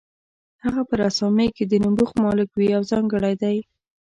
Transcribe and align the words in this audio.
هغه 0.63 0.81
په 0.89 0.93
رسامۍ 1.03 1.47
کې 1.55 1.63
د 1.67 1.73
نبوغ 1.85 2.11
مالک 2.23 2.49
وي 2.53 2.69
او 2.77 2.81
ځانګړی 2.91 3.33
دی. 3.41 3.57